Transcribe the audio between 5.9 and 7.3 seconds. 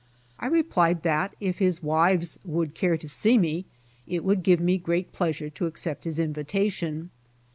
his invitation.